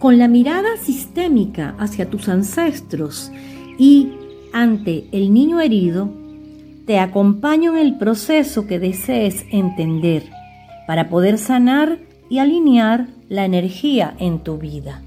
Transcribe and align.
con 0.00 0.18
la 0.18 0.28
mirada 0.28 0.78
sistémica 0.78 1.76
hacia 1.78 2.08
tus 2.08 2.28
ancestros 2.28 3.30
y 3.78 4.08
ante 4.52 5.04
el 5.12 5.32
niño 5.32 5.60
herido, 5.60 6.10
te 6.86 6.98
acompaño 6.98 7.76
en 7.76 7.86
el 7.86 7.98
proceso 7.98 8.66
que 8.66 8.78
desees 8.78 9.44
entender 9.50 10.24
para 10.86 11.10
poder 11.10 11.38
sanar 11.38 11.98
y 12.30 12.38
alinear 12.38 13.08
la 13.28 13.44
energía 13.44 14.14
en 14.18 14.38
tu 14.40 14.56
vida. 14.56 15.02